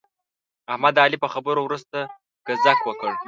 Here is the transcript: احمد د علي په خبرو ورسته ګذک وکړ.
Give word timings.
احمد 0.73 0.93
د 0.95 0.97
علي 1.05 1.17
په 1.23 1.27
خبرو 1.33 1.61
ورسته 1.65 1.97
ګذک 2.47 2.79
وکړ. 2.85 3.11